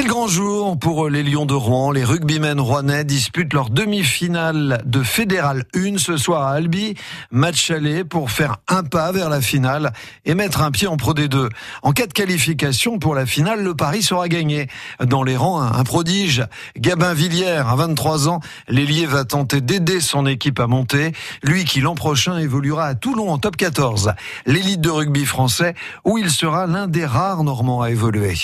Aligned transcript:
C'est 0.00 0.06
le 0.06 0.12
grand 0.14 0.28
jour 0.28 0.78
pour 0.78 1.10
les 1.10 1.22
Lions 1.22 1.44
de 1.44 1.52
Rouen. 1.52 1.90
Les 1.90 2.04
rugbymen 2.04 2.58
rouennais 2.58 3.04
disputent 3.04 3.52
leur 3.52 3.68
demi-finale 3.68 4.80
de 4.86 5.02
Fédéral 5.02 5.66
1 5.74 5.98
ce 5.98 6.16
soir 6.16 6.46
à 6.46 6.52
Albi. 6.52 6.94
Match 7.30 7.70
aller 7.70 8.02
pour 8.02 8.30
faire 8.30 8.56
un 8.66 8.82
pas 8.82 9.12
vers 9.12 9.28
la 9.28 9.42
finale 9.42 9.92
et 10.24 10.34
mettre 10.34 10.62
un 10.62 10.70
pied 10.70 10.88
en 10.88 10.96
Pro 10.96 11.12
D2. 11.12 11.50
En 11.82 11.92
cas 11.92 12.06
de 12.06 12.14
qualification 12.14 12.98
pour 12.98 13.14
la 13.14 13.26
finale, 13.26 13.62
le 13.62 13.74
pari 13.74 14.02
sera 14.02 14.28
gagné. 14.28 14.68
Dans 15.04 15.22
les 15.22 15.36
rangs, 15.36 15.60
un 15.60 15.84
prodige. 15.84 16.46
Gabin 16.78 17.12
Villière, 17.12 17.68
à 17.68 17.76
23 17.76 18.30
ans, 18.30 18.40
l'ailier 18.68 19.04
va 19.04 19.26
tenter 19.26 19.60
d'aider 19.60 20.00
son 20.00 20.24
équipe 20.24 20.60
à 20.60 20.66
monter. 20.66 21.12
Lui 21.42 21.66
qui 21.66 21.82
l'an 21.82 21.94
prochain 21.94 22.38
évoluera 22.38 22.86
à 22.86 22.94
Toulon 22.94 23.30
en 23.30 23.36
top 23.36 23.58
14. 23.58 24.14
L'élite 24.46 24.80
de 24.80 24.88
rugby 24.88 25.26
français 25.26 25.74
où 26.06 26.16
il 26.16 26.30
sera 26.30 26.66
l'un 26.66 26.88
des 26.88 27.04
rares 27.04 27.44
Normands 27.44 27.82
à 27.82 27.90
évoluer. 27.90 28.34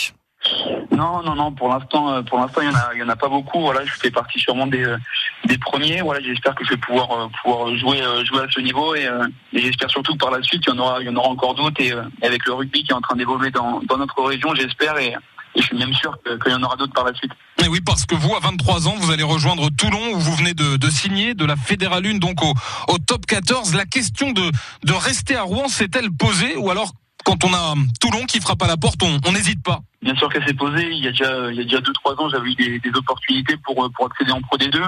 Non, 0.96 1.22
non, 1.22 1.34
non. 1.34 1.52
Pour 1.52 1.68
l'instant, 1.68 2.10
euh, 2.10 2.22
pour 2.22 2.38
l'instant, 2.38 2.62
il 2.62 2.98
y 2.98 3.02
en 3.02 3.08
a, 3.08 3.16
pas 3.16 3.28
beaucoup. 3.28 3.60
Voilà, 3.60 3.84
je 3.84 3.92
fais 3.92 4.10
partie 4.10 4.38
sûrement 4.38 4.66
des, 4.66 4.82
euh, 4.82 4.96
des 5.44 5.58
premiers. 5.58 6.00
Voilà, 6.00 6.22
j'espère 6.22 6.54
que 6.54 6.64
je 6.64 6.70
vais 6.70 6.76
pouvoir 6.78 7.10
euh, 7.12 7.28
pouvoir 7.42 7.76
jouer 7.76 8.02
jouer 8.24 8.40
à 8.40 8.50
ce 8.50 8.60
niveau 8.60 8.94
et, 8.94 9.06
j'espère 9.52 9.90
surtout 9.90 10.14
que 10.14 10.18
par 10.18 10.30
la 10.30 10.42
suite, 10.42 10.62
il 10.66 10.70
y 10.70 10.72
en 10.72 10.78
aura, 10.78 11.00
il 11.00 11.06
y 11.06 11.10
en 11.10 11.16
aura 11.16 11.28
encore 11.28 11.54
d'autres 11.54 11.80
et, 11.82 11.92
avec 12.22 12.46
le 12.46 12.54
rugby 12.54 12.82
qui 12.82 12.90
est 12.90 12.94
en 12.94 13.00
train 13.00 13.16
d'évoluer 13.16 13.50
dans, 13.50 13.80
dans 13.88 13.98
notre 13.98 14.22
région, 14.22 14.54
j'espère 14.54 14.96
et, 14.98 15.14
je 15.54 15.62
suis 15.62 15.76
même 15.78 15.94
sûr 15.94 16.18
qu'il 16.42 16.52
y 16.52 16.54
en 16.54 16.62
aura 16.62 16.76
d'autres 16.76 16.92
par 16.92 17.04
la 17.04 17.14
suite. 17.14 17.32
Mais 17.60 17.68
oui, 17.68 17.80
parce 17.80 18.04
que 18.04 18.14
vous, 18.14 18.34
à 18.34 18.40
23 18.40 18.88
ans, 18.88 18.94
vous 18.98 19.10
allez 19.10 19.22
rejoindre 19.22 19.70
Toulon, 19.70 20.12
où 20.12 20.18
vous 20.18 20.34
venez 20.34 20.52
de, 20.52 20.90
signer 20.90 21.32
de 21.32 21.46
la 21.46 21.56
Fédérale 21.56 22.06
1, 22.06 22.18
donc 22.18 22.42
au, 22.42 22.52
au 22.88 22.98
top 22.98 23.24
14. 23.24 23.74
La 23.74 23.86
question 23.86 24.32
de, 24.32 24.50
de 24.84 24.92
rester 24.92 25.34
à 25.34 25.42
Rouen 25.42 25.68
s'est-elle 25.68 26.10
posée 26.10 26.56
ou 26.56 26.70
alors 26.70 26.92
quand 27.26 27.44
on 27.44 27.52
a 27.52 27.74
Toulon 28.00 28.24
qui 28.26 28.40
frappe 28.40 28.62
à 28.62 28.68
la 28.68 28.76
porte, 28.76 29.02
on 29.02 29.32
n'hésite 29.32 29.62
pas. 29.62 29.80
Bien 30.00 30.14
sûr 30.14 30.28
qu'elle 30.28 30.46
s'est 30.46 30.54
posée. 30.54 30.88
Il 30.92 31.04
y 31.04 31.08
a 31.08 31.10
déjà, 31.10 31.50
il 31.50 31.56
y 31.56 31.60
a 31.60 31.64
déjà 31.64 31.80
deux 31.80 31.92
trois 31.92 32.14
ans, 32.20 32.28
j'avais 32.28 32.48
eu 32.50 32.54
des, 32.54 32.90
opportunités 32.94 33.56
pour 33.64 33.74
pour 33.92 34.06
accéder 34.06 34.30
en 34.30 34.40
Pro 34.40 34.56
D2. 34.56 34.80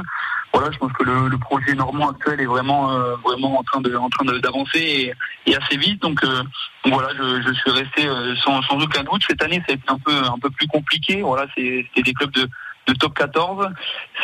Voilà, 0.52 0.70
je 0.70 0.78
pense 0.78 0.92
que 0.92 1.02
le, 1.02 1.36
projet 1.38 1.74
normand 1.74 2.10
actuel 2.10 2.40
est 2.40 2.46
vraiment 2.46 2.92
euh, 2.92 3.16
vraiment 3.16 3.58
en 3.58 3.62
train 3.64 3.80
de 3.80 3.94
en 3.96 4.08
train 4.08 4.24
d'avancer 4.24 5.12
et, 5.46 5.56
assez 5.56 5.76
vite. 5.76 6.00
Donc, 6.00 6.22
euh, 6.22 6.42
voilà, 6.84 7.08
je, 7.18 7.52
suis 7.52 7.70
resté 7.72 8.06
euh, 8.06 8.36
sans, 8.36 8.60
aucun 8.70 9.02
doute. 9.02 9.22
Cette 9.28 9.42
année, 9.42 9.60
ça 9.66 9.72
a 9.72 9.74
été 9.74 9.82
un 9.88 9.98
peu 9.98 10.14
un 10.14 10.38
peu 10.40 10.50
plus 10.50 10.68
compliqué. 10.68 11.22
Voilà, 11.22 11.46
des 11.56 11.84
clubs 12.14 12.30
de 12.30 12.94
top 12.94 13.14
14. 13.14 13.68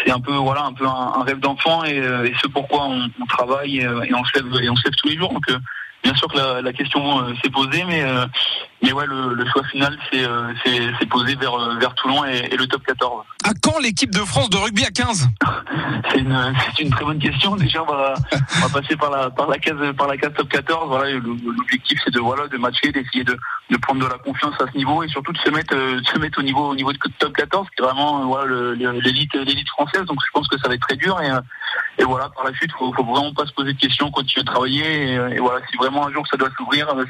C'est 0.04 0.12
un 0.12 0.20
peu 0.20 0.34
voilà 0.34 0.62
un 0.62 0.72
peu 0.72 0.86
un, 0.86 1.24
rêve 1.24 1.40
d'enfant 1.40 1.84
et, 1.84 1.96
et 1.96 2.34
ce 2.40 2.46
pourquoi 2.46 2.86
on, 2.86 3.26
travaille 3.28 3.80
et, 3.80 4.14
on 4.14 4.24
se 4.24 4.38
lève 4.38 4.62
et 4.62 4.70
on 4.70 4.74
tous 4.74 5.08
les 5.08 5.16
jours. 5.16 5.32
Bien 6.05 6.14
sûr 6.14 6.28
que 6.28 6.36
la, 6.36 6.62
la 6.62 6.72
question 6.72 7.20
euh, 7.20 7.33
s'est 7.42 7.50
posée, 7.50 7.83
mais 7.84 8.02
euh, 8.02 8.27
mais 8.83 8.92
ouais, 8.92 9.06
le, 9.06 9.34
le, 9.34 9.47
choix 9.50 9.64
final 9.64 9.97
s'est 10.12 10.24
euh, 10.24 10.52
posé 11.11 11.34
vers 11.36 11.56
vers 11.80 11.94
Toulon 11.94 12.24
et, 12.27 12.48
et, 12.52 12.56
le 12.56 12.66
top 12.66 12.84
14. 12.84 13.24
À 13.44 13.52
quand 13.62 13.78
l'équipe 13.80 14.11
de 14.11 14.19
France 14.19 14.50
de 14.50 14.58
rugby 14.58 14.84
à 14.84 14.91
15 14.91 15.28
C'est 16.12 16.83
une 16.83 16.91
très 16.91 17.05
bonne 17.05 17.19
question. 17.19 17.56
Déjà, 17.56 17.83
on 17.83 17.86
va 17.86 18.14
on 18.33 18.66
va 18.66 18.80
passer 18.80 18.96
par 18.96 19.11
la 19.11 19.30
par 19.30 19.48
la 19.48 19.58
case 19.58 19.77
par 19.96 20.06
la 20.06 20.16
case 20.19 20.33
top 20.36 20.48
14. 20.50 20.88
Voilà, 20.88 21.11
l'objectif 21.12 21.98
c'est 22.05 22.12
de 22.12 22.20
voilà 22.20 22.46
de 22.48 22.58
matcher, 22.58 22.92
d'essayer 22.92 23.24
de, 23.24 23.36
de 23.70 23.77
prendre 23.78 24.05
de 24.05 24.11
la 24.11 24.18
confiance 24.18 24.55
à 24.61 24.70
ce 24.70 24.77
niveau 24.77 25.02
et 25.02 25.08
surtout 25.08 25.33
de 25.33 25.39
se 25.39 25.50
mettre 25.50 25.74
de 25.74 26.02
se 26.05 26.18
mettre 26.18 26.39
au 26.39 26.42
niveau 26.42 26.68
au 26.68 26.74
niveau 26.74 26.92
de 26.92 26.98
top 27.18 27.33
14, 27.33 27.66
qui 27.74 27.83
est 27.83 27.86
vraiment 27.86 28.27
voilà 28.27 28.74
l'élite 28.74 29.34
l'élite 29.34 29.68
française. 29.70 30.05
Donc 30.05 30.18
je 30.24 30.30
pense 30.33 30.46
que 30.48 30.58
ça 30.58 30.68
va 30.68 30.74
être 30.74 30.86
très 30.86 30.96
dur 30.96 31.18
et 31.22 31.30
et 32.05 32.06
voilà, 32.06 32.28
par 32.28 32.44
la 32.44 32.52
suite, 32.52 32.70
faut, 32.78 32.92
faut 32.92 33.05
vraiment 33.05 33.33
pas 33.33 33.47
se 33.47 33.52
poser 33.52 33.72
de 33.72 33.78
questions, 33.78 34.10
continuer 34.10 34.42
de 34.44 34.50
travailler. 34.50 35.12
Et, 35.12 35.38
voilà, 35.38 35.64
si 35.70 35.77
vraiment 35.78 36.06
un 36.06 36.12
jour 36.12 36.27
ça 36.30 36.36
doit 36.36 36.50
s'ouvrir, 36.56 36.86
euh, 36.91 37.05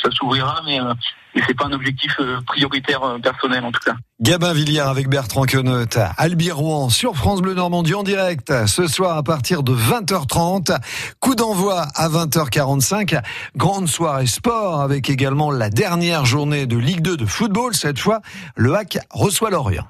ça 0.00 0.10
s'ouvrira, 0.12 0.62
mais, 0.64 0.80
euh, 0.80 0.94
mais 1.34 1.42
c'est 1.46 1.54
pas 1.54 1.66
un 1.66 1.72
objectif 1.72 2.12
euh, 2.20 2.38
prioritaire 2.46 3.00
personnel 3.20 3.64
en 3.64 3.72
tout 3.72 3.80
cas. 3.84 3.96
Gabin 4.20 4.52
Villière 4.52 4.88
avec 4.88 5.08
Bertrand 5.08 5.42
Queneut, 5.42 5.88
Albi 6.16 6.52
Rouen 6.52 6.90
sur 6.90 7.16
France 7.16 7.42
Bleu 7.42 7.54
Normandie 7.54 7.94
en 7.94 8.04
direct 8.04 8.66
ce 8.66 8.86
soir 8.86 9.16
à 9.16 9.24
partir 9.24 9.64
de 9.64 9.74
20h30. 9.74 10.78
Coup 11.18 11.34
d'envoi 11.34 11.86
à 11.96 12.08
20h45. 12.08 13.20
Grande 13.56 13.88
soirée 13.88 14.26
sport 14.26 14.80
avec 14.80 15.10
également 15.10 15.50
la 15.50 15.70
dernière 15.70 16.24
journée 16.24 16.66
de 16.66 16.76
Ligue 16.76 17.00
2 17.00 17.16
de 17.16 17.26
football. 17.26 17.74
Cette 17.74 17.98
fois, 17.98 18.20
le 18.54 18.74
HAC 18.74 18.98
reçoit 19.10 19.50
Lorient. 19.50 19.86